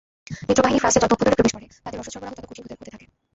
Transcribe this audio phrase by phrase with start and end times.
[0.47, 3.05] মিত্রবাহিনী ফ্রান্সের যত অভ্যন্তরে প্রবেশ করে তাদের রসদ সরবরাহ তত কঠিন হতে থাকে।